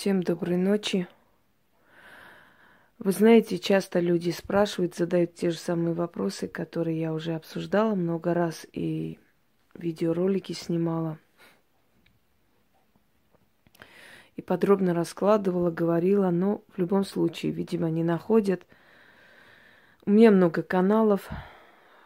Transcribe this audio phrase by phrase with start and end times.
[0.00, 1.06] Всем доброй ночи.
[2.98, 8.32] Вы знаете, часто люди спрашивают, задают те же самые вопросы, которые я уже обсуждала много
[8.32, 9.18] раз и
[9.74, 11.18] видеоролики снимала.
[14.36, 18.66] И подробно раскладывала, говорила, но в любом случае, видимо, не находят.
[20.06, 21.28] У меня много каналов.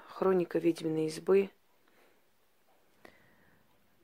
[0.08, 1.48] Хроника ведьминой избы.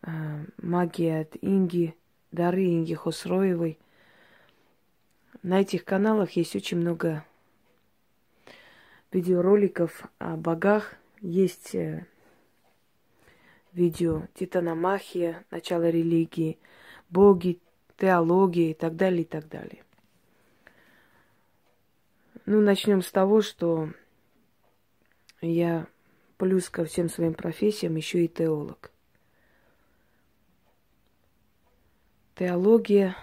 [0.02, 1.96] Э, магия от Инги–
[2.32, 3.78] дары Инги Хосроевой.
[5.42, 7.24] На этих каналах есть очень много
[9.12, 10.94] видеороликов о богах.
[11.20, 12.06] Есть э,
[13.72, 16.58] видео Титаномахия, начало религии,
[17.08, 17.60] боги,
[17.96, 19.84] теология и так далее, и так далее.
[22.46, 23.90] Ну, начнем с того, что
[25.40, 25.86] я
[26.36, 28.90] плюс ко всем своим профессиям еще и теолог.
[32.40, 33.18] Теология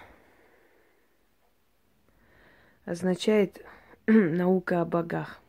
[2.84, 3.66] означает
[4.06, 5.40] наука о богах.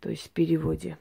[0.00, 0.96] То есть в переводе.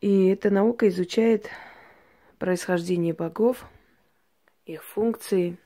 [0.00, 1.50] И эта наука изучает
[2.38, 3.66] происхождение богов,
[4.64, 5.58] их функции,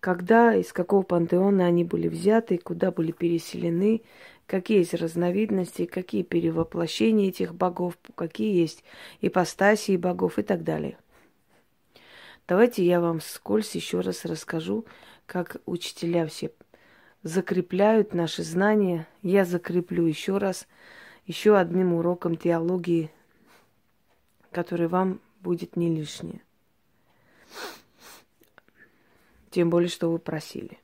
[0.00, 4.02] когда, из какого пантеона они были взяты, куда были переселены,
[4.46, 8.84] какие есть разновидности, какие перевоплощения этих богов, какие есть
[9.20, 10.98] ипостасии богов и так далее.
[12.46, 14.84] Давайте я вам скользь еще раз расскажу,
[15.26, 16.50] как учителя все
[17.22, 19.08] закрепляют наши знания.
[19.22, 20.68] Я закреплю еще раз,
[21.26, 23.10] еще одним уроком теологии,
[24.50, 26.42] который вам будет не лишнее.
[29.50, 30.78] Тем более, что вы просили.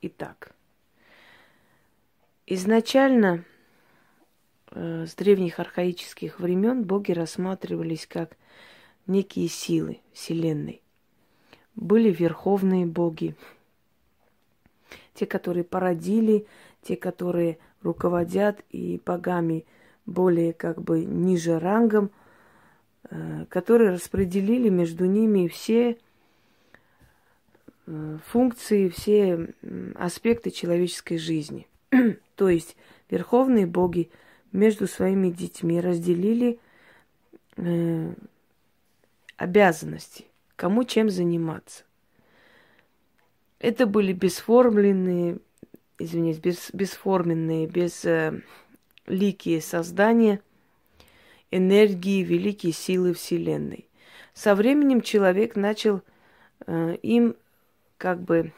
[0.00, 0.55] Итак,
[2.46, 3.44] изначально
[4.70, 8.36] э, с древних архаических времен боги рассматривались как
[9.06, 10.82] некие силы Вселенной.
[11.74, 13.34] Были верховные боги,
[15.14, 16.46] те, которые породили,
[16.82, 19.66] те, которые руководят и богами
[20.06, 22.10] более как бы ниже рангом,
[23.10, 25.98] э, которые распределили между ними все
[27.86, 29.48] Э, функции, все
[29.94, 31.68] аспекты человеческой жизни.
[32.36, 32.76] То есть
[33.10, 34.10] верховные боги
[34.52, 36.58] между своими детьми разделили
[37.56, 38.14] э,
[39.36, 40.24] обязанности,
[40.56, 41.84] кому чем заниматься.
[43.58, 45.38] Это были бесформленные,
[45.98, 50.40] извиняюсь, без, бесформенные, безликие э, создания
[51.50, 53.88] энергии, великие силы Вселенной.
[54.34, 56.02] Со временем человек начал
[56.66, 57.36] э, им
[57.96, 58.52] как бы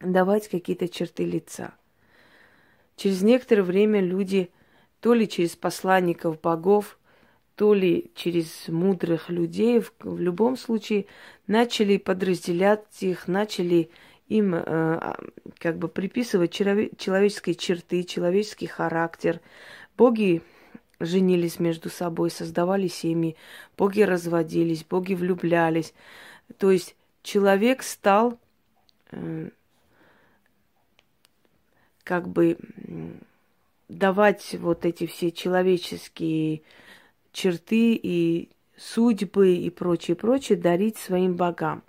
[0.00, 1.74] давать какие-то черты лица.
[2.96, 4.50] Через некоторое время люди
[5.00, 6.98] то ли через посланников богов,
[7.56, 11.06] то ли через мудрых людей, в, в любом случае
[11.46, 13.90] начали подразделять их, начали
[14.28, 15.18] им э, а,
[15.58, 19.40] как бы приписывать человеческие черты, человеческий характер.
[19.96, 20.42] Боги
[21.00, 23.36] женились между собой, создавали семьи,
[23.76, 25.92] боги разводились, боги влюблялись.
[26.58, 28.38] То есть человек стал
[32.04, 32.58] как бы
[33.88, 36.62] давать вот эти все человеческие
[37.32, 41.82] черты и судьбы и прочее, прочее дарить своим богам.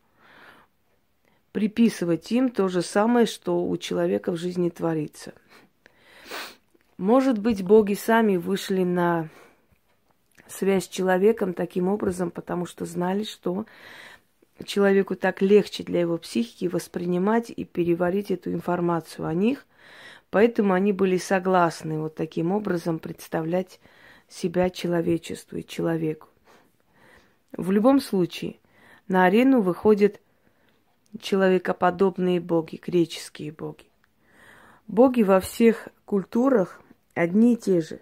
[1.52, 5.34] Приписывать им то же самое, что у человека в жизни творится.
[6.98, 9.30] Может быть, боги сами вышли на
[10.48, 13.66] связь с человеком таким образом, потому что знали, что
[14.66, 19.66] человеку так легче для его психики воспринимать и переварить эту информацию о них.
[20.30, 23.80] Поэтому они были согласны вот таким образом представлять
[24.28, 26.28] себя человечеству и человеку.
[27.52, 28.58] В любом случае,
[29.08, 30.20] на арену выходят
[31.20, 33.86] человекоподобные боги, греческие боги.
[34.88, 36.82] Боги во всех культурах
[37.14, 38.02] одни и те же.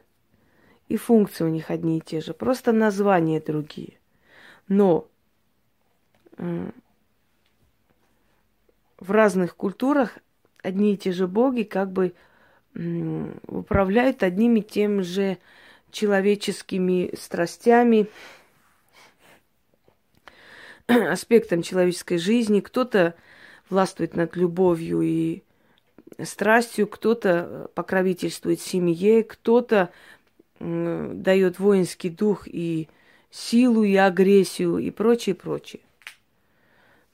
[0.87, 3.93] И функции у них одни и те же, просто названия другие.
[4.67, 5.07] Но
[6.37, 6.71] в
[9.11, 10.17] разных культурах
[10.61, 12.13] одни и те же боги как бы
[13.47, 15.37] управляют одними и тем же
[15.91, 18.07] человеческими страстями,
[20.87, 22.61] аспектом человеческой жизни.
[22.61, 23.15] Кто-то
[23.69, 25.43] властвует над любовью и
[26.23, 29.91] страстью, кто-то покровительствует семье, кто-то
[30.59, 32.87] дает воинский дух и
[33.31, 35.81] силу, и агрессию, и прочее, прочее.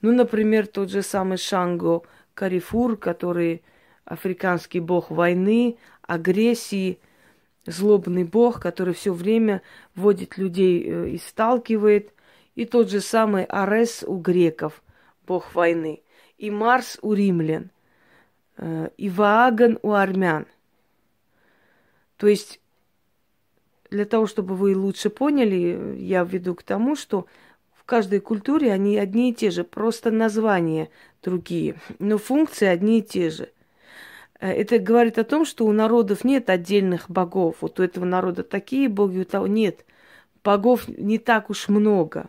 [0.00, 2.02] Ну, например, тот же самый Шанго
[2.34, 3.62] Карифур, который
[4.04, 7.00] африканский бог войны, агрессии,
[7.66, 9.62] злобный бог, который все время
[9.94, 12.14] вводит людей э, и сталкивает.
[12.54, 14.82] И тот же самый Арес у греков,
[15.26, 16.02] бог войны.
[16.38, 17.70] И Марс у римлян.
[18.56, 20.46] Э, и Вааган у армян.
[22.16, 22.60] То есть
[23.90, 27.26] для того, чтобы вы лучше поняли, я веду к тому, что
[27.88, 30.90] каждой культуре они одни и те же, просто названия
[31.22, 33.48] другие, но функции одни и те же.
[34.40, 37.56] Э, это говорит о том, что у народов нет отдельных богов.
[37.62, 39.86] Вот у этого народа такие боги, у того нет.
[40.44, 42.28] Богов не так уж много.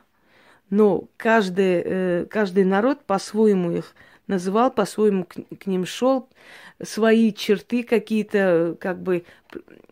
[0.69, 3.95] Но каждый, э, каждый народ по-своему их
[4.27, 6.29] называл, по-своему к, к ним шел,
[6.81, 9.25] свои черты какие-то как бы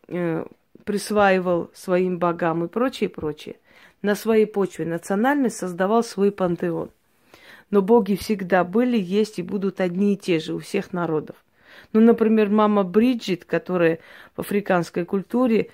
[0.08, 0.46] э,
[0.86, 3.58] присваивал своим богам и прочее, прочее.
[4.02, 6.92] На своей почве национальность создавал свой пантеон.
[7.70, 11.36] Но боги всегда были, есть и будут одни и те же у всех народов.
[11.94, 14.00] Ну, например, мама Бриджит, которая
[14.36, 15.70] в африканской культуре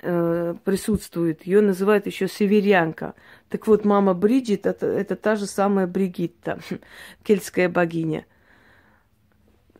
[0.00, 3.14] э, присутствует, ее называют еще северянка.
[3.48, 6.60] Так вот, мама Бриджит это, это та же самая Бригитта,
[7.24, 8.26] кельтская богиня.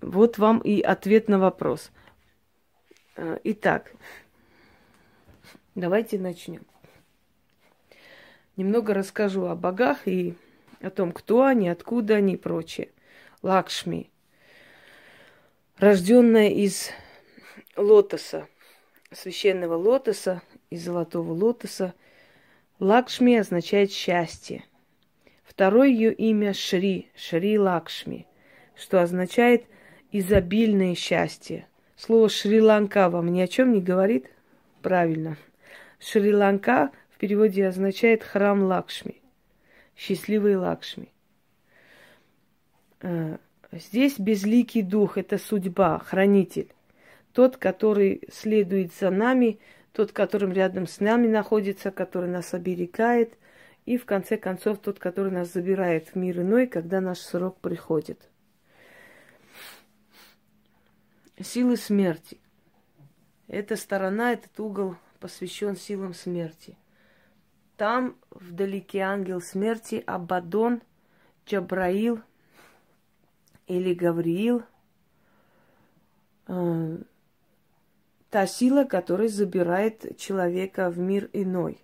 [0.01, 1.91] Вот вам и ответ на вопрос.
[3.17, 3.93] Э, итак,
[5.75, 6.63] давайте начнем.
[8.57, 10.35] Немного расскажу о богах и
[10.81, 12.91] о том, кто они, откуда они и прочее.
[13.43, 14.11] Лакшми,
[15.79, 16.91] рожденная из
[17.77, 18.49] лотоса,
[19.13, 21.95] священного лотоса, из золотого лотоса.
[22.79, 24.65] Лакшми означает счастье.
[25.43, 28.27] Второе ее имя Шри, Шри Лакшми,
[28.75, 29.65] что означает
[30.13, 31.67] изобильное счастье.
[31.97, 34.31] Слово Шри-Ланка вам ни о чем не говорит?
[34.81, 35.37] Правильно.
[35.99, 39.21] Шри-Ланка переводе означает храм Лакшми,
[39.95, 41.13] счастливый Лакшми.
[43.03, 43.37] Э,
[43.71, 46.73] здесь безликий дух– это судьба, хранитель.
[47.35, 49.61] Тот, который следует за нами,
[49.93, 53.37] тот, которым рядом с нами находится, который нас оберегает,
[53.85, 58.31] и в конце концов тот, который нас забирает в мир иной, когда наш срок приходит.
[61.39, 62.39] Силы смерти.
[63.47, 66.77] Эта сторона, этот угол посвящен силам смерти.
[67.81, 70.83] Там вдалеке ангел смерти Абадон,
[71.47, 72.21] Джабраил
[73.67, 74.65] или Гавриил.
[76.47, 76.99] Э,
[78.29, 81.83] та сила, которая забирает человека в мир иной,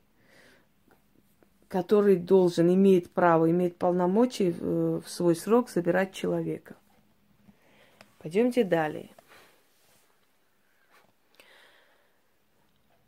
[1.69, 6.77] который должен, имеет право, имеет полномочия в, в свой срок забирать человека.
[8.19, 9.09] Пойдемте далее.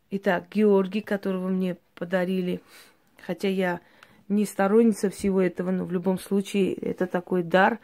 [0.09, 2.61] Итак, Георгий, которого мне подарили,
[3.25, 3.81] хотя я
[4.29, 7.79] не сторонница всего этого, но в любом случае это такой дар.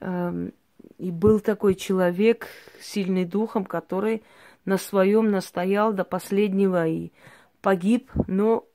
[0.00, 0.52] Эм,
[0.98, 2.48] и был такой человек,
[2.80, 4.22] сильный духом, который
[4.64, 7.12] на своем настоял до последнего и
[7.60, 8.66] погиб, но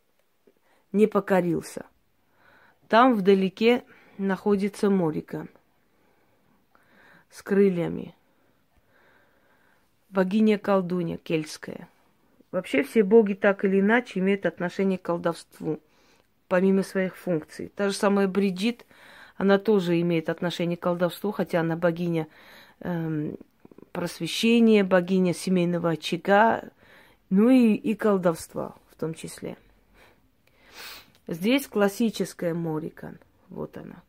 [0.93, 1.85] не покорился.
[2.87, 3.83] Там вдалеке
[4.17, 5.47] находится Морика
[7.29, 8.15] с крыльями.
[10.09, 11.89] Богиня-колдунья кельтская–
[12.51, 15.79] Вообще все боги так или иначе имеют отношение к колдовству,
[16.47, 17.71] помимо своих функций.
[17.75, 18.85] Та же самая Бриджит,
[19.35, 22.27] она тоже имеет отношение к колдовству, хотя она богиня
[22.79, 23.37] эм,
[23.91, 26.63] просвещения, богиня семейного очага,
[27.29, 29.57] ну и, и колдовства в том числе.
[31.27, 33.19] Здесь классическая Мориган.
[33.49, 34.01] Вот она.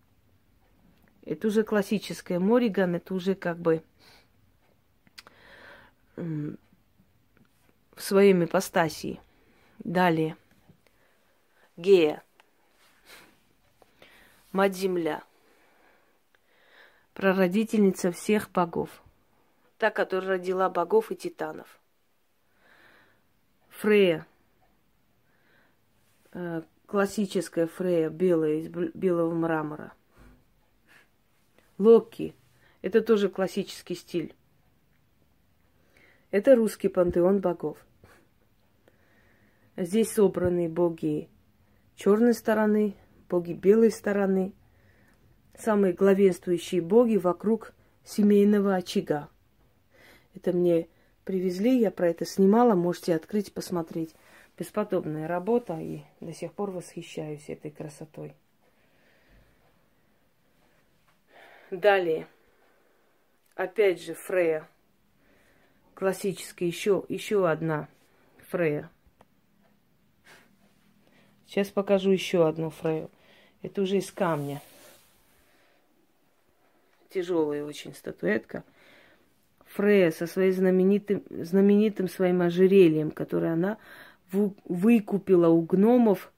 [1.24, 3.82] Это уже классическая Мориган, это уже как бы
[7.98, 9.20] в своем ипостасии.
[9.80, 10.36] Далее.
[11.76, 12.22] Гея.
[14.52, 15.24] Мать-Земля.
[17.12, 19.02] Прародительница всех богов.
[19.78, 21.80] Та, которая родила богов и титанов.
[23.70, 24.26] Фрея.
[26.32, 29.92] Э, классическая Фрея, белая, из белого мрамора.
[31.78, 32.36] Локи.
[32.80, 34.36] Это тоже классический стиль.
[36.30, 37.78] Это русский пантеон богов.
[39.78, 41.28] Здесь собраны боги
[41.94, 42.96] черной стороны,
[43.28, 44.52] боги белой стороны,
[45.56, 49.28] самые главенствующие боги вокруг семейного очага.
[50.34, 50.88] Это мне
[51.22, 54.16] привезли, я про это снимала, можете открыть, посмотреть.
[54.58, 58.34] Бесподобная работа, и до сих пор восхищаюсь этой красотой.
[61.70, 62.26] Далее.
[63.54, 64.68] Опять же, Фрея.
[65.94, 67.88] Классическая, еще, еще одна
[68.48, 68.90] Фрея.
[71.48, 73.10] Сейчас покажу еще одну фрею.
[73.62, 74.60] Это уже из камня.
[77.08, 78.64] Тяжелая очень статуэтка.
[79.64, 83.78] Фрея со своим знаменитым, знаменитым своим ожерельем, которое она
[84.30, 86.30] выкупила у гномов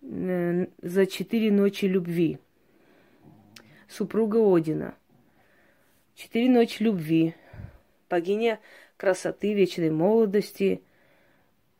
[0.00, 2.38] э, за четыре ночи любви.
[3.88, 4.94] Супруга Одина.
[6.14, 7.34] Четыре ночи любви.
[8.08, 8.58] Богиня
[8.96, 10.82] красоты, вечной молодости,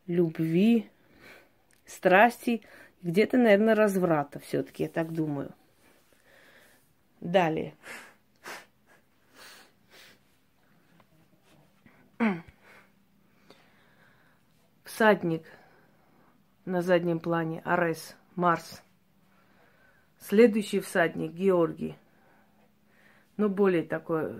[0.05, 0.89] любви,
[1.85, 2.61] страсти,
[3.01, 5.53] где-то, наверное, разврата все-таки, я так думаю.
[7.21, 7.75] Далее.
[14.83, 15.43] Всадник
[16.65, 18.81] на заднем плане, Арес, Марс.
[20.19, 21.95] Следующий всадник, Георгий.
[23.37, 24.33] Ну, более такой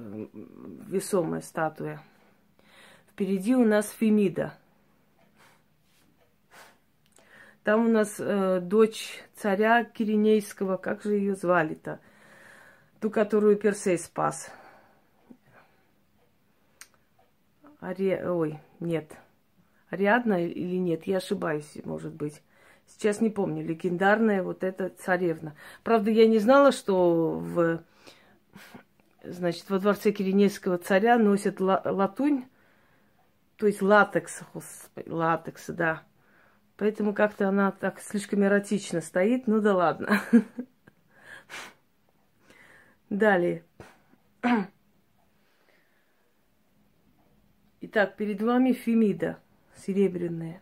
[0.87, 2.01] весомая статуя.
[3.11, 4.57] Впереди у нас Фемида.
[7.65, 11.99] Там у нас э, дочь царя Киринейского, как же ее звали-то?
[13.01, 14.51] Ту, которую Персей спас.
[17.79, 18.21] Ари...
[18.23, 19.17] Ой, нет.
[19.89, 22.43] Ариадна или нет, я ошибаюсь, может быть.
[22.85, 23.65] Сейчас не помню.
[23.65, 25.55] Легендарная вот эта царевна.
[25.83, 27.83] Правда, я не знала, что в,
[29.23, 32.45] значит, во дворце Киренейского царя носят ла- латунь,
[33.55, 34.41] то есть латекс,
[35.07, 36.03] латекс, да.
[36.77, 39.47] Поэтому как-то она так слишком эротично стоит.
[39.47, 40.21] Ну да ладно.
[43.09, 43.63] Далее.
[47.81, 49.39] Итак, перед вами Фемида,
[49.77, 50.61] серебряная.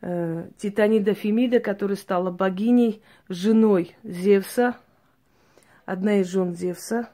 [0.00, 4.76] Э, Титанида Фемида, которая стала богиней, женой Зевса,
[5.84, 7.08] одна из жен Зевса,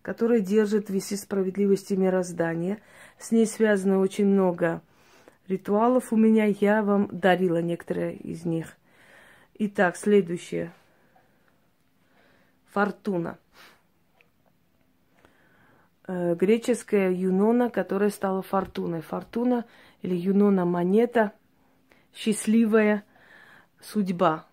[0.00, 2.80] которая держит весы справедливости мироздания.
[3.18, 4.82] С ней связано очень много
[5.48, 6.46] ритуалов у меня.
[6.46, 8.76] Я вам дарила некоторые из них.
[9.54, 10.72] Итак, следующее.
[12.72, 13.38] Фортуна.
[16.06, 19.02] Э, греческая юнона, которая стала фортуной.
[19.02, 19.64] Фортуна
[20.02, 21.32] или юнона монета,
[22.14, 23.04] счастливая
[23.80, 24.46] судьба.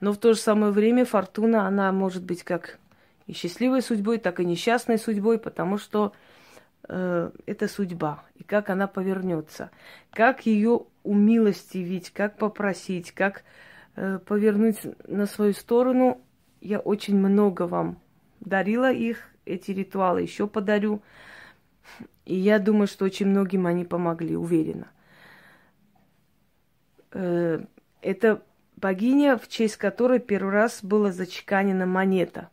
[0.00, 2.78] Но в то же самое время фортуна, она может быть как
[3.26, 6.12] и счастливой судьбой, так и несчастной судьбой, потому что
[6.88, 8.24] это судьба.
[8.34, 9.70] И как она повернется.
[10.10, 13.44] Как ее умилостивить, как попросить, как
[13.96, 16.20] э, повернуть на свою сторону.
[16.60, 17.98] Я очень много вам
[18.40, 21.02] дарила их, эти ритуалы еще подарю.
[22.24, 24.88] И я думаю, что очень многим они помогли, уверена.
[27.10, 27.64] Э,
[28.00, 28.42] это
[28.76, 32.48] богиня, в честь которой первый раз была зачеканена монета.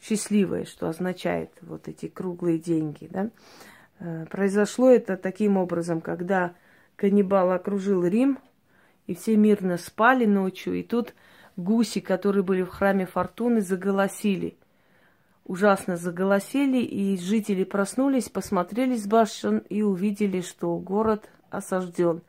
[0.00, 3.30] Счастливая, что означает вот эти круглые деньги, да.
[3.98, 6.54] Э, произошло это таким образом, когда
[6.96, 8.38] каннибал окружил Рим,
[9.06, 11.14] и все мирно спали ночью, и тут
[11.56, 14.56] гуси, которые были в храме Фортуны, заголосили–
[15.50, 22.22] ужасно заголосили, и жители проснулись, посмотрели с башен и увидели, что город осажден.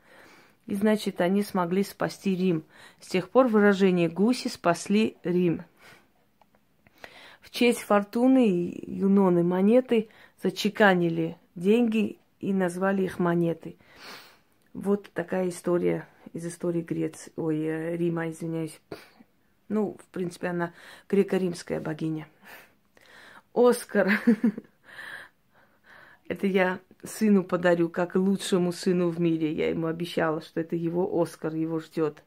[0.66, 2.64] И, значит, они смогли спасти Рим.
[3.00, 5.62] С тех пор выражение «гуси спасли Рим».
[7.42, 10.08] В честь фортуны юноны монеты
[10.42, 13.76] зачеканили деньги и назвали их монеты.
[14.72, 18.80] Вот такая история из истории Греции, ой, э, Рима, извиняюсь.
[19.68, 20.72] Ну, в принципе, она
[21.08, 22.28] греко-римская богиня.
[23.52, 24.10] Оскар.
[26.28, 29.52] Это я сыну подарю, как лучшему сыну в мире.
[29.52, 32.22] Я ему обещала, что это его Оскар, его ждет.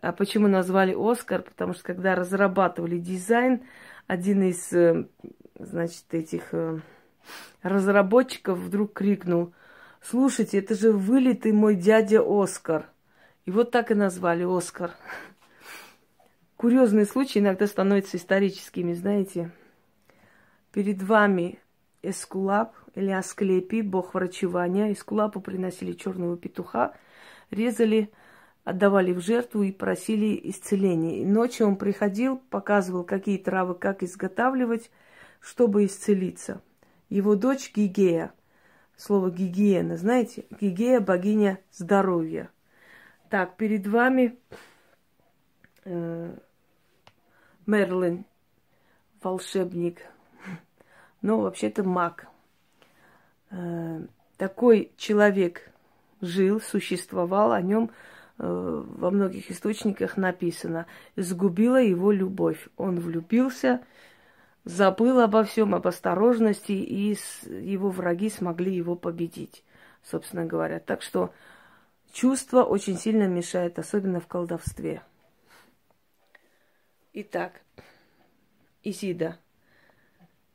[0.00, 1.42] А почему назвали Оскар?
[1.42, 3.62] Потому что когда разрабатывали дизайн,
[4.06, 5.06] один из, э,
[5.58, 6.80] значит, этих э,
[7.62, 9.52] разработчиков вдруг крикнул,
[10.00, 12.86] слушайте, это же вылитый мой дядя Оскар.
[13.44, 14.92] И вот так и назвали Оскар.
[16.56, 19.50] Курьезные случаи иногда становятся историческими, знаете.
[20.72, 21.58] Перед вами
[22.02, 24.92] Эскулап или Асклепий, бог врачевания.
[24.92, 26.94] Эскулапу приносили черного петуха,
[27.50, 28.10] резали,
[28.66, 31.20] отдавали в жертву и просили исцеления.
[31.20, 34.90] И ночью он приходил, показывал, какие травы, как изготавливать,
[35.38, 36.60] чтобы исцелиться.
[37.08, 38.32] Его дочь Гигея,
[38.96, 42.50] слово гигиена, знаете, Гигея богиня здоровья.
[43.30, 44.36] Так, перед вами
[45.84, 46.36] э,
[47.66, 48.24] Мерлин,
[49.22, 50.00] волшебник,
[51.22, 52.26] но вообще-то маг.
[53.52, 54.00] Э,
[54.36, 55.70] такой человек
[56.20, 57.92] жил, существовал, о нем
[58.38, 60.86] во многих источниках написано.
[61.16, 62.68] Сгубила его любовь.
[62.76, 63.82] Он влюбился,
[64.64, 67.16] забыл обо всем, об осторожности, и
[67.46, 69.64] его враги смогли его победить,
[70.02, 70.80] собственно говоря.
[70.80, 71.32] Так что
[72.12, 75.02] чувство очень сильно мешает, особенно в колдовстве.
[77.12, 77.62] Итак,
[78.82, 79.38] Изида–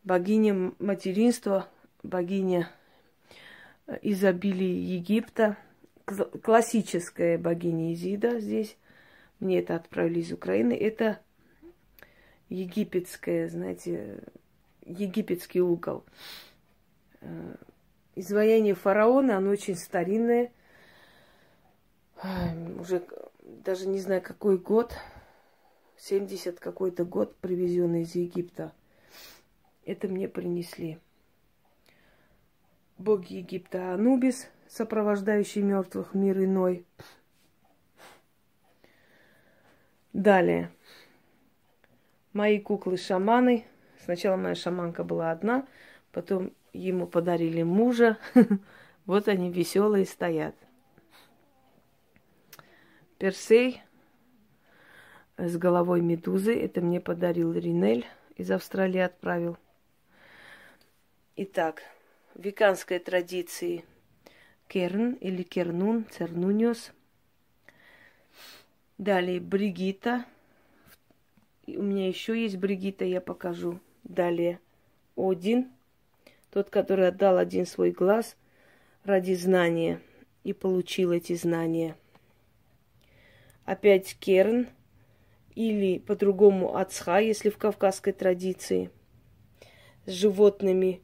[0.04, 1.68] богиня материнства,
[2.04, 2.70] богиня
[3.88, 5.58] э, изобилия Египта,
[6.44, 8.77] классическая богиня Изида здесь.
[9.39, 10.74] Мне это отправили из Украины.
[10.74, 11.20] Это
[12.50, 14.24] египетская, знаете,
[14.86, 16.03] египетский угол.
[17.22, 17.56] Э,
[18.15, 20.51] изваяние фараона, оно очень старинное.
[22.80, 23.03] Уже
[23.44, 24.94] даже не знаю, какой год.
[25.98, 28.74] 70 какой-то год, привезенный из Египта.
[29.86, 30.98] Это мне принесли.
[32.98, 36.86] Бог Египта Анубис, сопровождающий мертвых мир иной.
[40.13, 40.72] Далее.
[42.32, 43.66] Мои куклы-шаманы.
[44.04, 45.68] Сначала моя шаманка была одна,
[46.12, 48.18] потом ему подарили мужа.
[49.08, 50.56] Вот они веселые стоят.
[53.18, 53.82] Персей
[55.38, 56.56] с головой медузы.
[56.56, 58.06] Это мне подарил Ринель.
[58.36, 59.58] Из Австралии отправил.
[61.36, 61.82] Итак,
[62.36, 63.84] веканской традиции
[64.72, 66.94] Керн или Кернун, Цернуниус.
[68.98, 70.25] Далее Бригита.
[71.68, 73.82] У меня еще есть Бригита, я покажу.
[74.04, 74.62] Далее
[75.18, 75.70] Один,
[76.51, 78.38] тот, который отдал один свой глаз
[79.04, 80.00] ради знания
[80.46, 81.98] и получил эти знания.
[83.66, 84.68] Опять Керн–
[85.56, 88.90] или по-другому ацха, если в кавказской традиции,
[90.05, 91.01] с животными.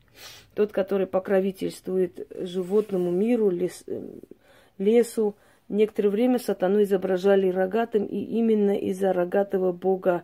[0.56, 3.84] Тот, который покровительствует животному миру, лес,
[4.78, 5.36] лесу.
[5.70, 10.24] Некоторое время сатану изображали рогатым, и именно из-за рогатого бога,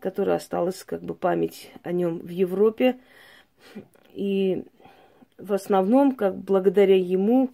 [0.00, 2.98] который осталась как бы память о нем в Европе.
[4.12, 4.64] И
[5.38, 7.50] в основном, как благодаря ему,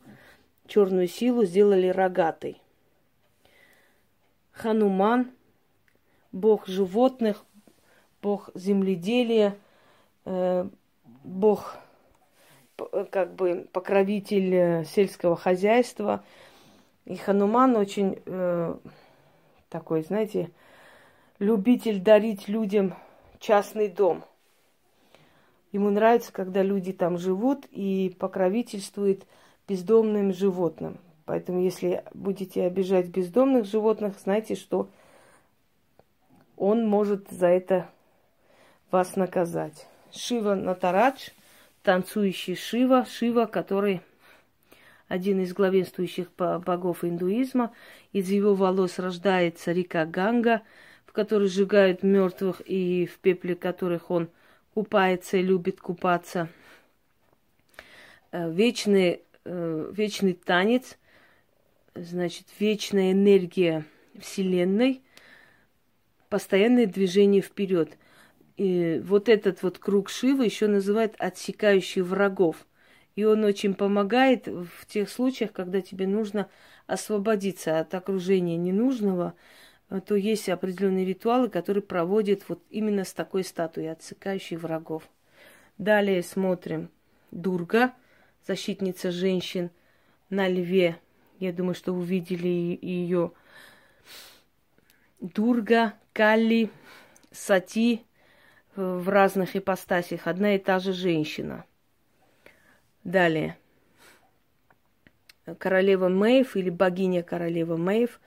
[0.66, 2.60] черную силу сделали рогатой.
[4.52, 5.30] Хануман–
[6.32, 7.44] бог животных,
[8.22, 9.56] бог земледелия, э,
[11.24, 11.76] бог
[12.78, 16.24] э, как бы покровитель э, сельского хозяйства.
[17.04, 18.76] И Хануман очень э,
[19.68, 20.50] такой, знаете,
[21.38, 22.94] любитель дарить людям
[23.38, 24.24] частный дом.
[25.72, 29.26] Ему нравится, когда люди там живут и покровительствует
[29.66, 30.98] бездомным животным.
[31.26, 34.88] Поэтому, если будете обижать бездомных животных, знайте, что
[36.56, 37.90] он может за это
[38.90, 39.86] вас наказать.
[40.12, 41.30] Шива Натарадж,
[41.82, 44.00] танцующий Шива, Шива, который
[45.08, 47.72] один из главенствующих богов индуизма.
[48.12, 50.62] Из его волос рождается река Ганга,
[51.06, 54.28] в которой сжигают мертвых и в пепле которых он
[54.74, 56.48] купается и любит купаться.
[58.30, 60.98] Э, вечный, э, вечный танец,
[61.94, 63.84] значит, вечная энергия
[64.18, 65.02] Вселенной–
[66.28, 67.96] постоянное движение вперед.
[68.58, 72.66] И вот этот вот круг Шивы еще называют отсекающий врагов.
[73.14, 76.50] И он очень помогает в тех случаях, когда тебе нужно
[76.88, 79.34] освободиться от окружения ненужного,
[80.06, 85.08] то есть определенные ритуалы, которые проводят вот именно с такой статуей, отсекающей врагов.
[85.78, 86.90] Далее смотрим
[87.30, 87.94] Дурга,
[88.44, 89.70] защитница женщин
[90.30, 90.98] на льве.
[91.38, 93.30] Я думаю, что увидели ее.
[95.20, 96.70] Дурга, Калли,
[97.30, 98.02] Сати
[98.78, 100.28] в разных ипостасях.
[100.28, 101.64] Одна и та же женщина.
[103.02, 103.58] Далее.
[105.58, 108.20] Королева Мэйв или богиня королева Мэйв,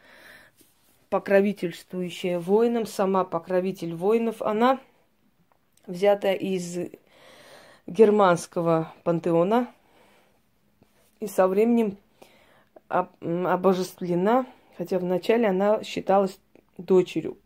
[1.09, 4.81] покровительствующая воинам, сама покровитель воинов, она
[5.87, 6.91] взята из
[7.87, 9.73] германского пантеона
[11.21, 11.97] и со временем
[12.89, 14.45] обожествлена,
[14.77, 16.39] хотя вначале она считалась
[16.77, 17.37] дочерью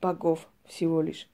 [0.00, 1.28] богов всего лишь.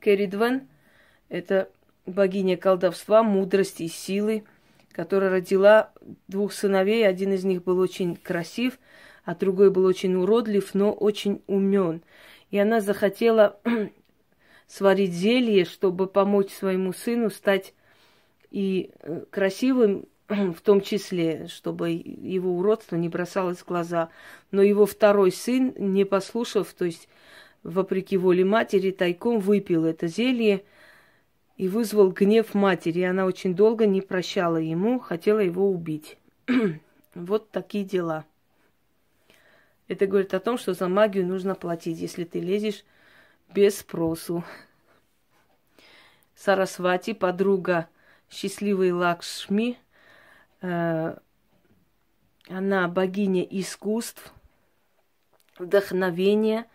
[0.00, 0.68] Керидван–
[1.28, 1.68] это
[2.06, 4.44] богиня колдовства, мудрости и силы,
[4.92, 5.92] которая родила
[6.28, 7.06] двух сыновей.
[7.06, 8.78] Один из них был очень красив,
[9.24, 12.02] а другой был очень уродлив, но очень умен.
[12.50, 13.58] И она захотела
[14.66, 17.74] сварить зелье, чтобы помочь своему сыну стать
[18.50, 24.10] и э, красивым, в том числе, чтобы его уродство не бросалось в глаза.
[24.50, 27.08] Но его второй сын, не послушав, то есть
[27.70, 30.64] вопреки воле матери, тайком выпил это зелье
[31.56, 33.02] и вызвал гнев матери.
[33.02, 36.18] Она очень долго не прощала ему, хотела его убить.
[37.14, 38.24] вот такие дела.
[39.88, 42.84] Это говорит о том, что за магию нужно платить, если ты лезешь
[43.54, 44.44] без спросу.
[46.34, 47.88] Сарасвати, подруга
[48.28, 49.78] счастливой Лакшми–
[50.60, 51.16] Э,
[52.48, 54.32] она богиня искусств,
[55.58, 56.66] вдохновения,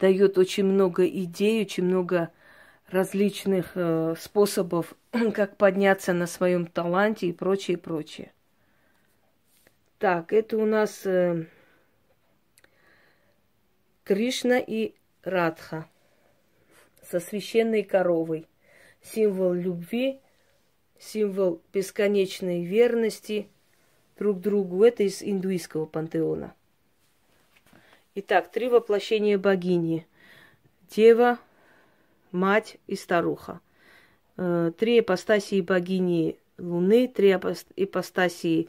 [0.00, 2.32] дает очень много идей, очень много
[2.88, 4.94] различных э, способов,
[5.34, 8.32] как подняться на своем таланте и прочее, прочее.
[9.98, 11.46] Так, это у нас э,
[14.04, 15.86] Кришна и Радха
[17.02, 18.46] со священной коровой.
[19.02, 20.20] Символ любви,
[20.98, 23.48] символ бесконечной верности
[24.18, 24.82] друг другу.
[24.84, 26.54] Это из индуистского пантеона.
[28.22, 30.06] Итак, три воплощения богини.
[30.94, 31.38] Дева,
[32.32, 33.60] мать и старуха.
[34.36, 38.68] Э, три ипостасии богини Луны, три ипостасии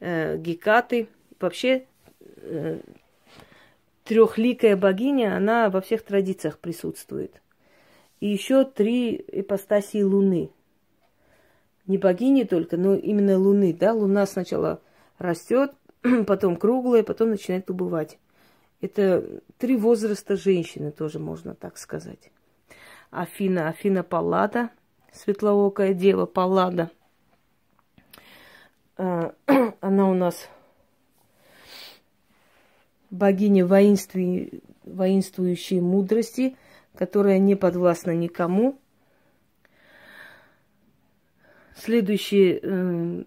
[0.00, 1.06] э, Гекаты.
[1.38, 1.86] Вообще
[2.38, 2.80] э,
[4.02, 7.40] трехликая богиня, она во всех традициях присутствует.
[8.18, 10.50] И еще три ипостасии Луны.
[11.86, 13.72] Не богини только, но именно Луны.
[13.72, 13.92] Да?
[13.92, 14.82] Луна сначала
[15.18, 15.70] растет,
[16.26, 18.18] потом круглая, потом начинает убывать.
[18.80, 22.30] Это три возраста женщины, тоже можно так сказать.
[23.10, 24.70] Афина, Афина Паллада,
[25.12, 26.90] светлоокая дева Паллада.
[28.96, 29.34] А,
[29.80, 30.48] она у нас
[33.10, 36.56] богиня воинствующей, воинствующей мудрости,
[36.94, 38.78] которая не подвластна никому.
[41.76, 43.24] Следующий э,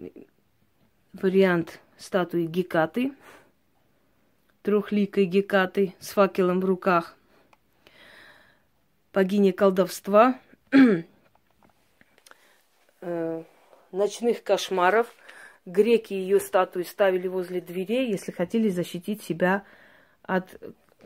[1.14, 3.12] вариант статуи Гекаты,
[4.62, 7.16] трехликой Гекаты с факелом в руках–
[9.12, 10.38] богиня колдовства,
[13.00, 13.42] э,
[13.92, 15.06] ночных кошмаров.
[15.64, 19.62] Греки ее статуи ставили возле дверей, если хотели защитить себя
[20.24, 20.60] от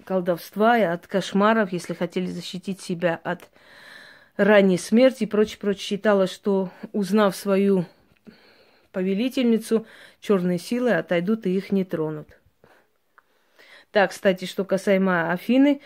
[0.05, 3.51] колдовства и от кошмаров, если хотели защитить себя от
[4.39, 5.83] ранней смерти и прочее, прочее.
[5.83, 7.85] Считалось, что узнав свою
[8.93, 9.87] повелительницу,
[10.21, 12.29] черные силы отойдут и их не тронут.
[13.97, 15.81] Так, кстати, что касаемо Афины,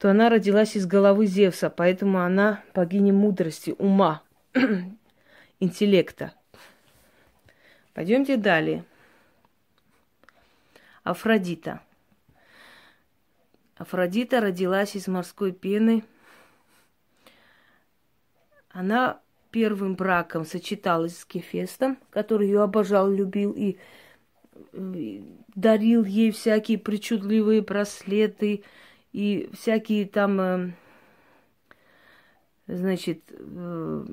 [0.00, 4.24] то она родилась из головы Зевса, поэтому она богиня мудрости, ума,
[5.60, 6.34] интеллекта.
[7.94, 8.84] Пойдемте далее.
[11.04, 11.80] Афродита.
[13.76, 16.02] Афродита родилась из морской пены.
[18.70, 19.20] Она
[19.52, 23.78] первым браком сочеталась с Гефестом, который ее обожал, любил и
[24.72, 28.64] дарил ей всякие причудливые браслеты,
[29.12, 30.70] и всякие там, э,
[32.66, 34.04] значит, э,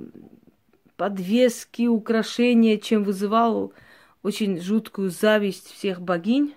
[0.97, 3.73] подвески, украшения, чем вызывал
[4.21, 6.54] очень жуткую зависть всех богинь,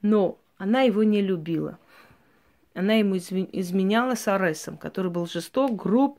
[0.00, 1.78] но она его не любила.
[2.74, 6.18] Она ему изменяла с Аресом, который был жесток, груб,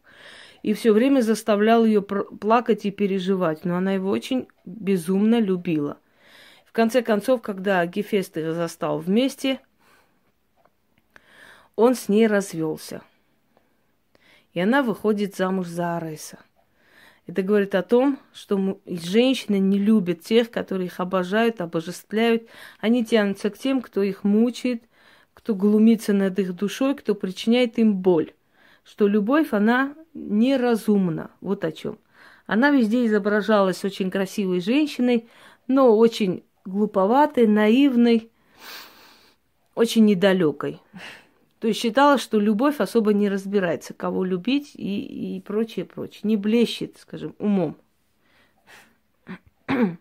[0.62, 3.65] и все время заставлял ее плакать и переживать.
[3.65, 5.97] Но она его очень безумно любила.
[6.73, 9.62] Конце концов, когда Гефест их застал вместе–
[11.75, 13.01] он с ней развелся.
[14.53, 16.39] И она выходит замуж за Ареса.
[17.25, 22.47] Это говорит о том, что женщины не любят тех, которые их обожают, обожествляют.
[22.79, 24.83] Они тянутся к тем, кто их мучает,
[25.33, 28.33] кто глумится над их душой, кто причиняет им боль.
[28.83, 31.31] Что любовь, она неразумна.
[31.39, 31.97] Вот о чем.
[32.45, 35.27] Она везде изображалась очень красивой женщиной,
[35.67, 38.32] но очень глуповатой, наивной,
[39.76, 40.80] очень недалекой.
[41.60, 46.21] То есть считала, что любовь особо не разбирается, кого любить и, и прочее, прочее.
[46.23, 47.78] Не блещет, скажем, умом.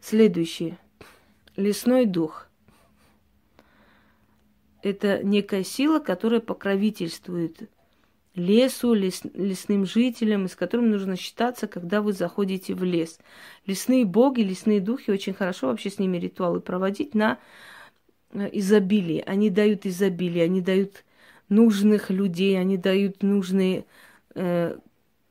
[0.00, 0.78] Следующее.
[1.56, 2.48] Лесной дух.
[4.82, 7.70] Это некая сила, которая покровительствует
[8.34, 13.18] лесу, лес, лесным жителям, с которым нужно считаться, когда вы заходите в лес.
[13.66, 17.38] Лесные боги, лесные духи, очень хорошо вообще с ними ритуалы проводить на
[18.34, 19.22] Э, изобилие.
[19.22, 21.04] Они дают изобилие, они дают
[21.48, 23.86] нужных людей, они дают нужные
[24.34, 24.76] э,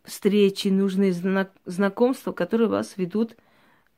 [0.04, 3.36] встречи, нужные знак, знакомства, которые вас ведут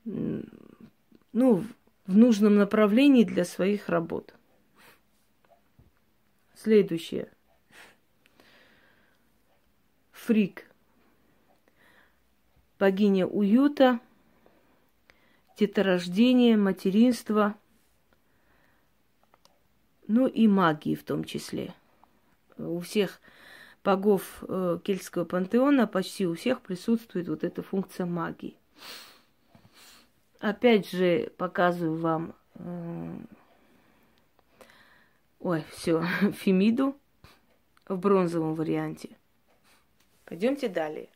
[0.06, 1.64] ну,
[2.06, 4.34] в нужном направлении для своих работ.
[6.56, 7.30] Следующее.
[10.26, 10.70] Фрик.
[12.78, 14.00] Богиня уюта,
[15.58, 17.56] деторождения, материнства–
[20.08, 21.74] ну и магии в том числе.
[22.58, 23.20] У всех
[23.84, 28.56] богов э, кельтского пантеона почти у всех присутствует вот эта функция магии.
[30.40, 33.18] Опять же показываю вам, э,
[35.40, 36.96] ой, все, Фемиду
[37.88, 39.10] в бронзовом варианте.
[40.26, 41.10] Пойдемте далее.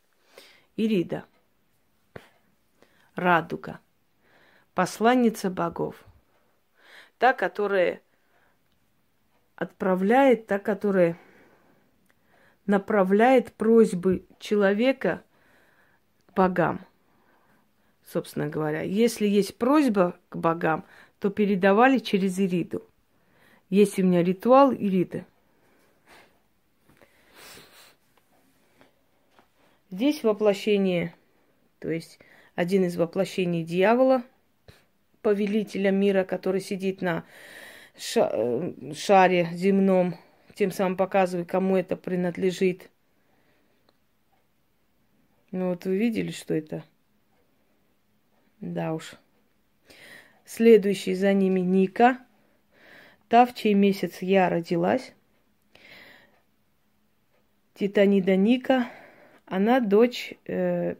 [0.76, 1.26] Ирида.
[3.15, 3.80] Радуга.
[4.74, 6.04] Посланница богов.
[7.17, 8.02] Та, которая
[9.56, 11.17] отправляет та, которая
[12.65, 15.24] направляет просьбы человека
[16.28, 16.80] к богам,
[18.06, 18.84] собственно говоря.
[18.84, 20.86] Если есть просьба к богам,
[21.19, 22.84] то передавали через Ириду.
[23.69, 25.26] Есть у меня ритуал Ириды.
[29.89, 31.15] Здесь воплощение,
[31.80, 32.19] то есть
[32.56, 34.23] один из воплощений дьявола,
[35.21, 37.25] повелителя мира, который сидит на
[38.15, 40.15] э, шаре земном,
[40.54, 42.89] тем самым показывая, кому это принадлежит.
[45.52, 46.84] Ну вот вы видели, что это?
[48.60, 49.13] Да уж.
[50.45, 52.19] Следующий за ними Ника.
[53.28, 55.13] Та, в чей месяц я родилась.
[57.73, 58.89] Титанида Ника.
[59.49, 60.93] Она дочь э,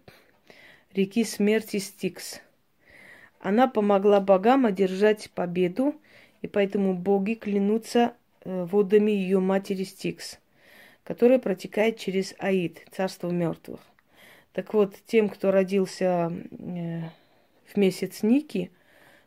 [0.92, 2.42] реки смерти Стикс.
[3.40, 5.94] Она помогла богам одержать победу,
[6.42, 10.40] и поэтому боги клянутся э, водами ее матери Стикс,
[11.04, 13.82] которая протекает через Аид, царство мертвых.
[14.54, 17.02] Так вот, тем, кто родился э,
[17.66, 18.72] в месяц Ники,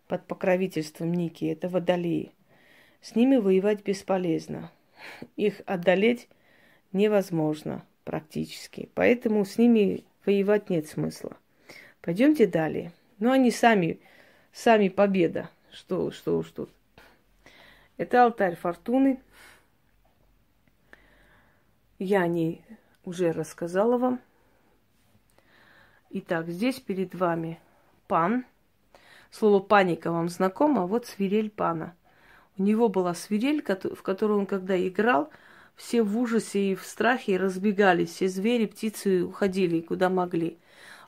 [0.08, 2.32] под покровительством Ники, это водолеи,
[3.00, 4.72] с ними воевать бесполезно.
[5.36, 6.26] Их одолеть
[6.90, 8.90] невозможно практически.
[8.94, 11.36] Поэтому с ними воевать нет смысла.
[12.00, 12.92] Пойдемте далее.
[13.18, 14.00] Ну, они сами,
[14.52, 15.50] сами победа.
[15.70, 16.70] Что, что уж тут.
[17.96, 19.20] Это алтарь фортуны.
[21.98, 22.64] Я о ней
[23.04, 24.20] уже рассказала вам.
[26.10, 27.58] Итак, здесь перед вами
[28.06, 28.44] пан.
[29.30, 31.96] Слово паника вам знакомо, вот свирель пана.
[32.58, 35.30] У него была свирель, в которую он когда играл,
[35.76, 40.58] все в ужасе и в страхе разбегались, все звери, птицы уходили куда могли.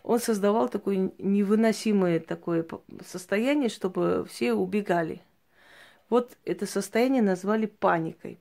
[0.02, 2.66] Он создавал такое невыносимое такое
[3.06, 5.22] состояние, чтобы все убегали.
[6.10, 8.38] Вот это состояние назвали паникой.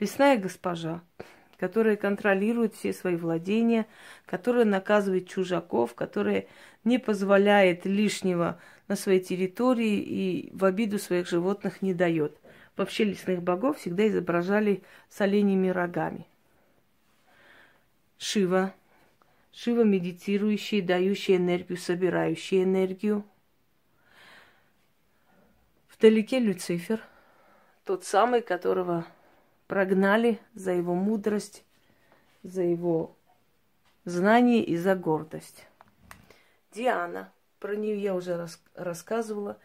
[0.00, 1.02] Лесная госпожа,
[1.56, 3.86] которая контролирует все свои владения,
[4.26, 6.46] которая наказывает чужаков, которая
[6.82, 12.36] не позволяет лишнего на своей территории и в обиду своих животных не дает.
[12.76, 16.26] Вообще лесных богов всегда изображали с оленями рогами.
[18.18, 18.74] Шива.
[19.52, 23.24] Шива медитирующий, дающий энергию, собирающий энергию.
[25.96, 27.00] Вдалеке Люцифер,
[27.84, 29.06] тот самый, которого
[29.68, 31.64] прогнали за его мудрость,
[32.42, 33.16] за его
[34.04, 35.68] знание и за гордость.
[36.72, 39.58] Диана, про нее я уже рас- рассказывала.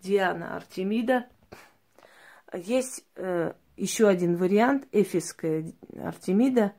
[0.00, 1.26] Диана Артемида–
[2.52, 6.72] есть э, еще один вариант, эфисская Артемида,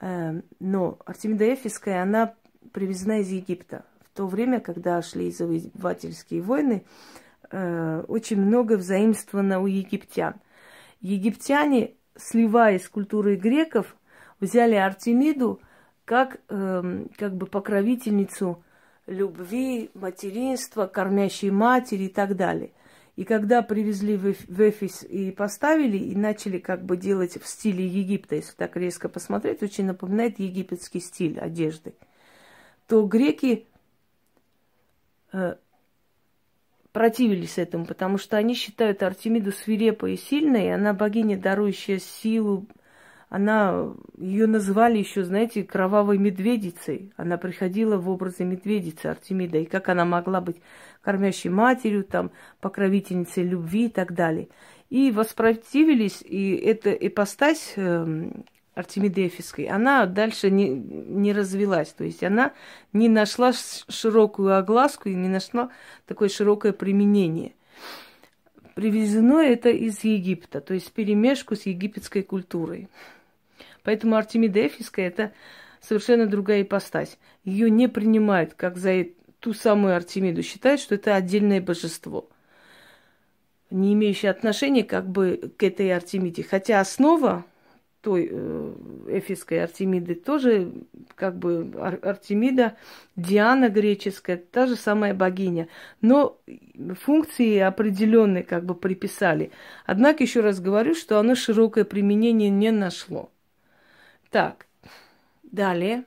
[0.00, 2.34] э, но Артемида эфисская, она
[2.72, 3.84] привезена из Египта.
[4.12, 6.84] В то время, когда шли завоевательские войны,
[7.50, 10.34] э, очень много взаимствовано у египтян.
[11.00, 13.96] Египтяне, сливая с культурой греков,
[14.40, 15.60] взяли Артемиду
[16.04, 18.62] как, э, как бы покровительницу
[19.06, 22.72] любви, материнства, кормящей матери и так далее.
[23.20, 28.36] И когда привезли в Эфис и поставили, и начали как бы делать в стиле Египта,
[28.36, 31.92] если так резко посмотреть, очень напоминает египетский стиль одежды,
[32.88, 33.66] то греки
[35.34, 35.56] э,
[36.92, 42.68] противились этому, потому что они считают Артемиду свирепой и сильной, и она богиня, дарующая силу,
[43.30, 47.12] она, ее называли еще, знаете, кровавой медведицей.
[47.16, 49.58] Она приходила в образе медведицы Артемида.
[49.58, 50.56] И как она могла быть
[51.02, 54.48] кормящей матерью, там, покровительницей любви и так далее.
[54.90, 58.30] И воспротивились, и эта ипостась э,
[58.74, 61.92] Артемиды Эфисской, она дальше не, не развилась.
[61.92, 62.52] То есть она
[62.92, 65.70] не нашла широкую огласку и не нашла
[66.06, 67.52] такое широкое применение.
[68.74, 72.88] Привезено это из Египта, то есть перемешку с египетской культурой.
[73.82, 75.32] Поэтому Артемида Эфиская– это
[75.80, 77.18] совершенно другая ипостась.
[77.44, 79.06] Ее не принимают как за
[79.40, 82.28] ту самую Артемиду, считают, что это отдельное божество,
[83.70, 86.42] не имеющее отношения как бы к этой Артемиде.
[86.42, 87.44] Хотя основа
[88.00, 88.72] той э,
[89.08, 90.72] эфисской Артемиды тоже
[91.14, 92.76] как бы Ар- Артемида,
[93.16, 95.68] Диана греческая, та же самая богиня.
[96.00, 96.38] Но
[96.98, 99.50] функции определенные как бы приписали.
[99.84, 103.30] Однако еще раз говорю, что оно широкое применение не нашло.
[104.30, 104.66] Так,
[105.42, 106.04] далее.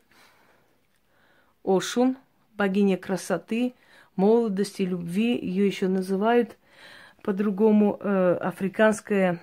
[1.64, 2.18] Ошун,
[2.58, 3.74] богиня красоты,
[4.16, 5.38] молодости, любви.
[5.38, 6.58] Ее еще называют
[7.22, 9.40] по-другому э, африканская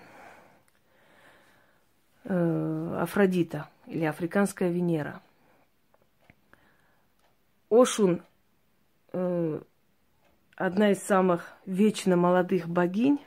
[2.24, 5.20] э, Афродита или африканская Венера.
[7.70, 8.22] Ошун
[9.12, 9.60] э,
[10.56, 13.18] одна из самых вечно молодых богинь,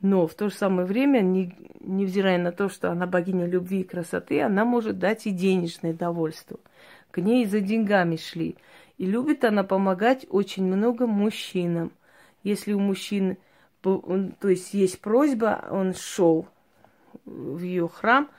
[0.00, 3.84] Но в то же самое время, не, невзирая на то, что она богиня любви и
[3.84, 6.58] красоты, она может дать и денежное довольство.
[7.10, 8.56] К ней за деньгами шли.
[8.98, 11.92] И любит она помогать очень много мужчинам.
[12.42, 13.38] Если у мужчин,
[13.80, 16.46] то есть есть просьба, он шел
[17.24, 18.30] в ее храм,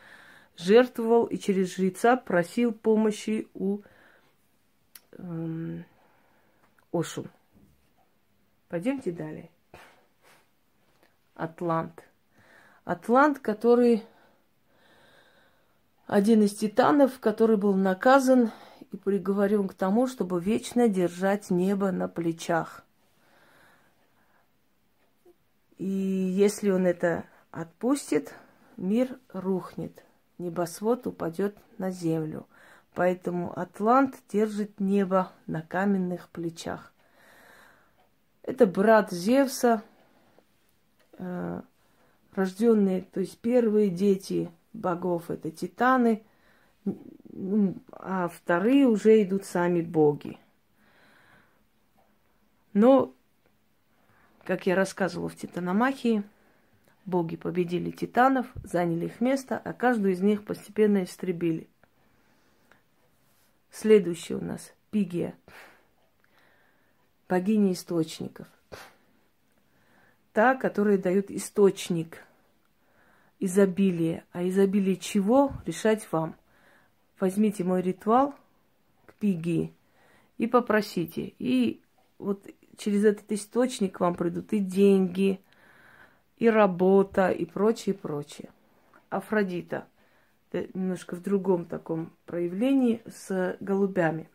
[0.58, 3.80] жертвовал и через жреца просил помощи у
[5.13, 5.86] эм,
[6.94, 7.30] Ошун.
[8.70, 9.50] Пойдемте далее.
[11.36, 12.04] Атлант.
[12.86, 14.04] Атлант, который
[16.08, 18.52] один из титанов, который был наказан
[18.96, 22.86] и приговорен к тому, чтобы вечно держать небо на плечах.
[25.78, 28.34] И если он это отпустит,
[28.78, 30.06] мир рухнет,
[30.38, 32.48] небосвод упадет на землю.
[32.94, 36.94] Поэтому Атлант держит небо на каменных плечах.
[38.44, 39.84] Это брат Зевса,
[41.18, 41.62] э,
[42.34, 46.24] рожденные, то есть первые дети богов это титаны,
[47.91, 50.38] а вторые уже идут сами боги.
[52.74, 53.13] Но,
[54.43, 56.24] как я рассказывала в Титаномахии,
[57.06, 61.67] боги победили титанов, заняли их место, а каждую из них постепенно истребили.
[63.69, 65.36] Следующий у нас Пигия,
[67.28, 68.48] богиня источников.
[70.32, 72.24] Та, которая дает источник
[73.39, 74.26] изобилия.
[74.32, 76.36] А изобилие чего, решать вам.
[77.19, 78.36] Возьмите мой ритуал
[79.06, 79.73] к Пигии
[80.38, 81.34] и попросите.
[81.39, 81.82] И
[82.19, 82.45] вот
[82.78, 85.39] через этот источник вам придут и деньги,
[86.38, 88.49] и работа, и прочее, прочее.
[89.10, 89.86] Афродита–
[90.73, 94.30] немножко в другом таком проявлении с голубями.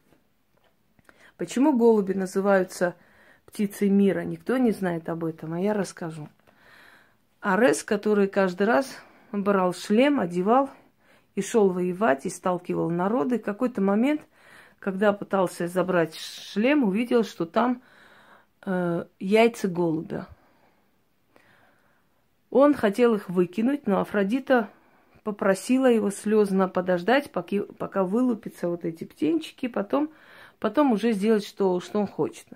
[1.36, 2.94] Почему голуби называются
[3.46, 4.20] птицей мира?
[4.20, 6.28] Никто не знает об этом, а я расскажу.
[7.40, 8.86] Арес, который каждый раз
[9.32, 10.68] брал шлем, одевал
[11.34, 14.22] и шел воевать, и сталкивал народы, в какой-то момент,
[14.78, 17.82] когда пытался забрать шлем, увидел, что там
[18.64, 20.26] э, яйца голубя.
[22.50, 24.68] Он хотел их выкинуть, но Афродита
[25.22, 30.10] попросила его слезно подождать, пока, пока вылупятся вот эти птенчики, потом,
[30.58, 32.46] потом уже сделать, что, что он хочет.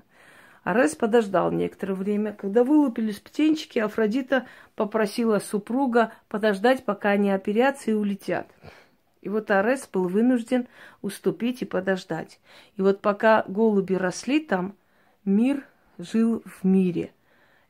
[0.64, 2.32] Арес подождал некоторое время.
[2.32, 8.48] Когда вылупились птенчики, Афродита попросила супруга подождать, пока они оперятся и улетят.
[9.20, 10.66] И вот Арес был вынужден
[11.02, 12.40] уступить и подождать.
[12.76, 14.74] И вот пока голуби росли там,
[15.24, 15.64] мир
[15.98, 17.12] жил в мире.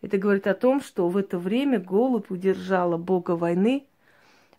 [0.01, 3.87] Это говорит о том, что в это время голубь удержала бога войны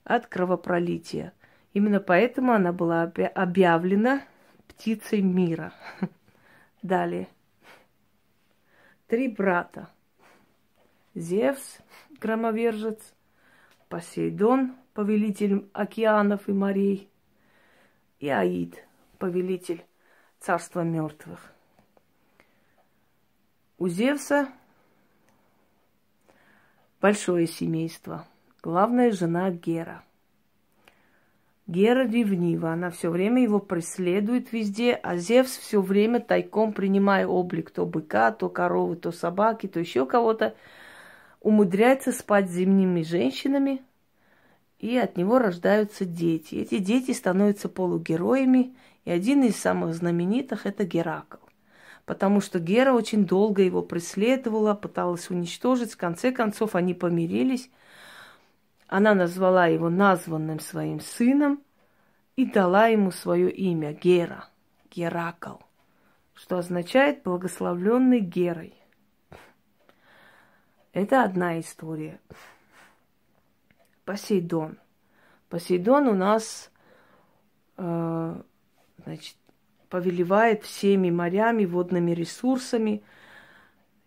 [0.04, 1.34] от кровопролития.
[1.74, 4.22] Именно поэтому она была объявлена
[4.68, 5.74] птицей мира.
[6.82, 7.28] Далее.
[9.08, 9.90] Три брата.
[11.14, 11.80] Зевс,
[12.20, 13.14] громовержец,
[13.90, 17.10] Посейдон, повелитель океанов и морей,
[18.20, 18.86] и Аид,
[19.20, 19.86] повелитель
[20.40, 21.54] царства мертвых.
[23.78, 24.50] У Зевса
[27.00, 28.28] большое семейство–
[28.66, 30.04] Главная жена Гера.
[31.68, 37.72] Гера ревнива, она все время его преследует везде, а Зевс все время тайком, принимая облик
[37.72, 40.56] то быка, то коровы, то собаки, то еще кого-то,
[41.42, 43.82] умудряется спать с зимними женщинами,
[44.78, 46.56] и от него рождаются дети.
[46.56, 51.38] Эти дети становятся полугероями, и один из самых знаменитых– это Геракл.
[52.06, 55.94] Потому что Гера очень долго его преследовала, пыталась уничтожить.
[55.94, 57.72] В конце концов, они помирились–
[58.88, 61.64] она назвала его названным своим сыном
[62.36, 64.50] и дала ему свое имя Гера,
[64.92, 65.58] Геракл,
[66.34, 68.76] что означает благословленный Герой.
[70.94, 72.20] Это одна история.
[74.06, 74.78] Посейдон.
[75.50, 76.72] Посейдон у нас
[77.78, 78.42] э,
[79.04, 79.36] значит,
[79.90, 83.04] повелевает всеми морями, водными ресурсами.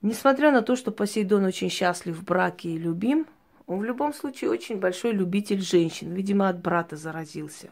[0.03, 3.27] Несмотря на то, что Посейдон очень счастлив в браке и любим–
[3.69, 6.13] он в любом случае очень большой любитель женщин.
[6.13, 7.69] Видимо, от брата заразился.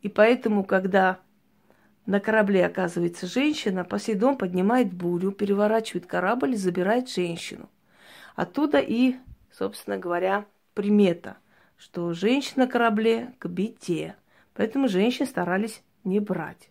[0.00, 1.18] И поэтому, когда
[2.06, 7.68] на корабле оказывается женщина, Посейдон поднимает бурю, переворачивает корабль и забирает женщину.
[8.36, 9.16] Оттуда и,
[9.50, 11.36] собственно говоря, примета,
[11.76, 14.14] что женщина на корабле к бите.
[14.54, 16.70] Поэтому женщин старались не брать.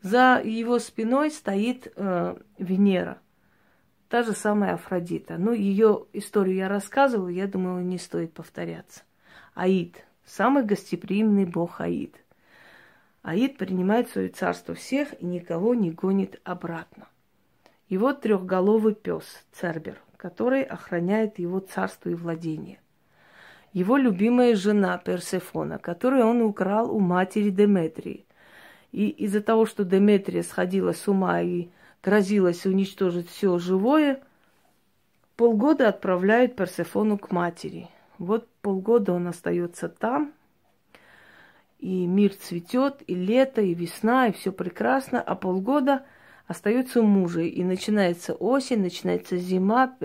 [0.00, 3.18] За его спиной стоит э, Венера–
[4.12, 5.38] Та же самая Афродита.
[5.38, 9.04] Ну, ее историю я рассказывала, я думаю, не стоит повторяться.
[9.54, 10.04] Аид.
[10.26, 12.14] Самый гостеприимный бог Аид.
[13.22, 17.08] Аид принимает свое царство всех и никого не гонит обратно.
[17.88, 22.80] Вот трехголовый пес, Цербер, который охраняет его царство и владение.
[23.72, 28.26] Его любимая жена Персефона, которую он украл у матери Деметрии.
[28.92, 31.68] И из-за того, что Деметрия сходила с ума и
[32.02, 34.20] грозилась уничтожить все живое,
[35.36, 37.88] полгода отправляют Персефону к матери.
[38.18, 40.32] Вот полгода он остается там,
[41.78, 46.04] и мир цветет, и лето, и весна, и все прекрасно, а полгода
[46.46, 49.96] остается у мужа, и начинается осень, начинается зима,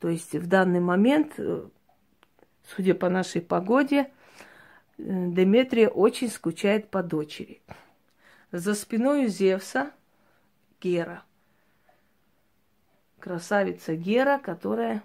[0.00, 1.66] то есть в данный момент, э,
[2.74, 4.10] судя по нашей погоде,
[4.98, 7.62] э, Деметрия очень скучает по дочери.
[8.52, 9.92] За спиной Зевса
[10.80, 11.22] Гера.
[13.18, 15.02] Красавица Гера, которая,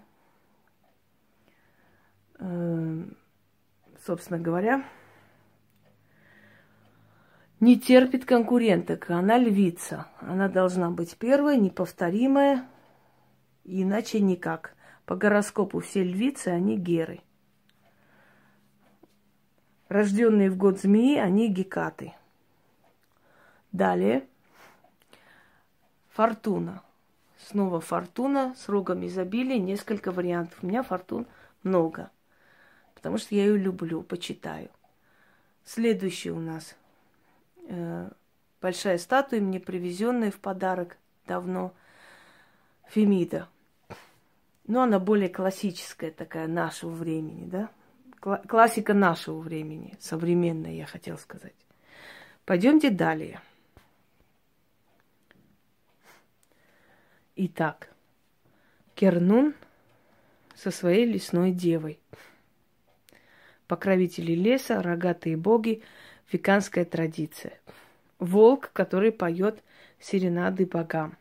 [2.40, 3.04] э,
[4.06, 4.84] собственно говоря,
[7.62, 9.10] не терпит конкуренток.
[9.10, 10.08] Она львица.
[10.20, 12.68] Она должна быть первая, неповторимая,
[13.64, 14.76] иначе никак.
[15.06, 17.22] По гороскопу все львицы, они геры.
[19.90, 22.14] Рожденные в год змеи, они гекаты.
[23.72, 24.28] Далее.
[26.14, 26.84] Фортуна.
[27.38, 30.59] Снова фортуна с рогом изобилия, несколько вариантов.
[30.62, 31.26] У меня фортун
[31.64, 32.12] много,
[32.93, 34.70] потому что я ее люблю, почитаю.
[35.66, 36.76] Следующий у нас–
[37.68, 38.09] э,
[38.62, 41.74] большая статуя, мне привезенная в подарок давно,
[42.89, 43.47] Фемида.
[44.68, 47.70] Но она более классическая такая нашего времени, да?
[48.22, 51.55] Кла- классика нашего времени, современная, я хотел сказать.
[52.45, 53.41] Пойдемте далее.
[57.36, 57.90] Итак,
[58.96, 59.56] Кернун
[60.56, 62.00] со своей лесной девой.
[63.68, 65.82] Покровители леса, рогатые боги–
[66.32, 67.54] веганская традиция.
[68.20, 69.64] Волк, который поет
[70.00, 71.18] серенады богам.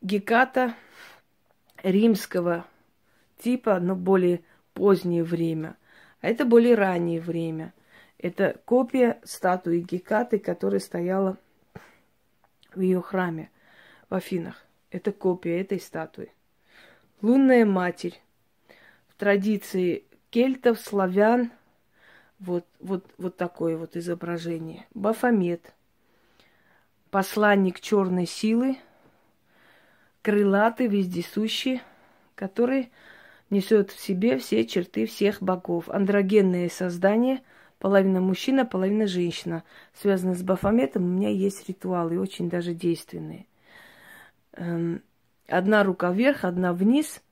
[0.00, 0.74] Геката
[1.82, 2.66] римского
[3.38, 4.42] типа, но более
[4.74, 5.76] позднее время.
[6.20, 7.72] А это более раннее время.
[8.18, 11.38] Это копия статуи Гекаты, которая стояла
[12.74, 13.50] в ее храме
[14.10, 14.66] в Афинах.
[14.90, 16.32] Это копия этой статуи.
[17.22, 18.20] Лунная матерь.
[19.08, 21.50] В традиции кельтов, славян,
[22.38, 24.86] вот, вот, вот такое вот изображение.
[24.94, 25.72] Бафомет.
[27.10, 28.78] Посланник черной силы,
[30.22, 31.82] крылатый, вездесущий,
[32.34, 32.90] который
[33.50, 35.88] несет в себе все черты всех богов.
[35.88, 37.42] Андрогенное создание,
[37.78, 39.64] половина мужчина, половина женщина.
[39.92, 43.46] Связано с Бафометом, у меня есть ритуалы, очень даже действенные.
[44.52, 45.02] Эм,
[45.46, 47.22] одна рука вверх, одна вниз,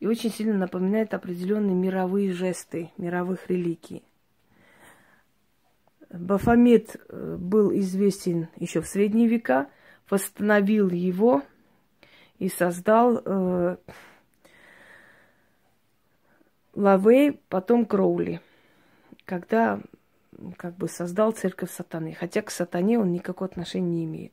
[0.00, 4.04] и очень сильно напоминает определенные мировые жесты, мировых религий.
[6.10, 9.68] Бафомет э, был известен еще в средние века,
[10.08, 11.42] восстановил его
[12.38, 13.76] и создал э,
[16.74, 18.40] Лавей, потом Кроули,
[19.24, 19.80] когда
[20.56, 22.14] как бы создал церковь сатаны.
[22.14, 24.32] Хотя к сатане он никакого отношения не имеет.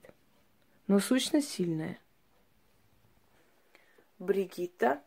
[0.87, 1.97] Но сущность сильная.
[4.19, 5.01] Бригитта.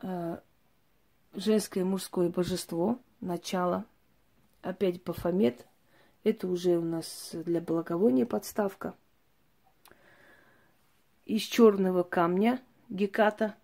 [0.00, 0.38] Э,
[1.34, 3.84] женское и мужское божество, начало–
[4.62, 5.66] Опять Бафомет.
[6.24, 8.94] Это уже у нас для благовония подставка.
[11.24, 13.54] Из черного камня геката.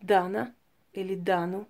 [0.00, 0.54] Дана
[0.92, 1.68] или Дану.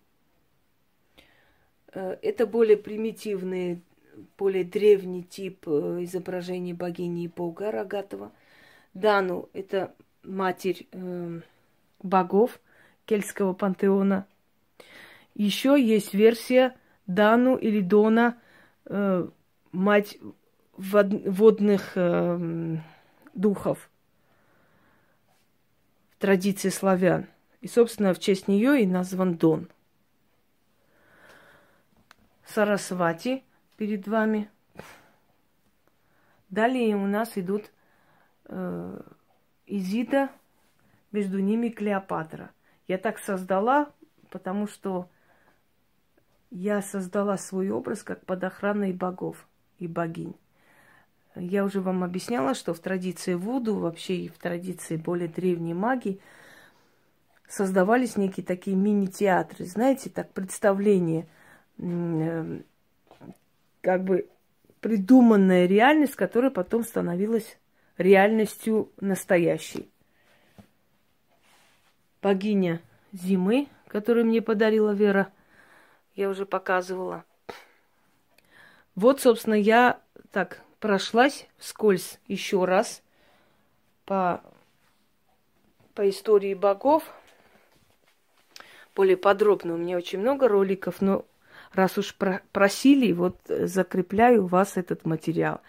[1.89, 3.83] Э, это более примитивный,
[4.39, 8.33] более древний тип э, изображения богини и бога рогатого.
[8.95, 11.41] Дану– это матерь э,
[12.03, 12.61] богов
[13.07, 14.27] кельтского пантеона–
[15.35, 18.39] еще есть версия Дану или Дона,
[18.85, 19.29] э,
[19.73, 20.19] мать
[20.77, 22.77] вод, водных э,
[23.35, 23.91] духов
[26.11, 27.27] в традиции славян.
[27.61, 29.69] И, собственно, в честь нее и назван Дон.
[32.45, 33.45] Сарасвати
[33.77, 34.51] перед вами.
[36.49, 37.71] Далее у нас идут
[38.47, 39.01] э,
[39.67, 40.31] Изида,
[41.13, 42.51] между ними Клеопатра.
[42.89, 43.93] Я так создала,
[44.31, 45.09] потому что
[46.51, 49.47] я создала свой образ как под охраной богов
[49.79, 50.35] и богинь.
[51.35, 56.21] Я уже вам объясняла, что в традиции Вуду, вообще и в традиции более древней магии,
[57.49, 61.27] создавались некие такие мини-театры, знаете, так представление,
[61.79, 62.61] э,
[63.83, 64.29] как бы
[64.81, 67.59] придуманная реальность, которая потом становилась
[67.99, 69.91] реальностью настоящей.
[72.23, 72.81] Богиня
[73.13, 75.31] зимы, которую мне подарила Вера–
[76.15, 77.25] я уже показывала.
[78.95, 83.03] Вот, собственно, я так прошлась вскользь еще раз
[84.05, 84.43] по,
[85.95, 87.05] по истории богов.
[88.95, 89.75] Более подробно.
[89.75, 91.25] У меня очень много роликов, но
[91.75, 92.17] раз уж
[92.53, 95.61] просили, вот закрепляю у вас этот материал.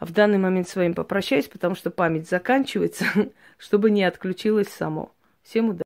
[0.00, 3.06] В данный момент с вами попрощаюсь, потому что память заканчивается,
[3.58, 5.12] чтобы не отключилось само.
[5.42, 5.74] Всем удачи!